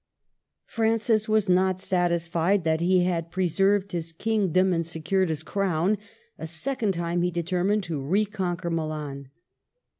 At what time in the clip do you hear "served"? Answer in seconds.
3.47-3.91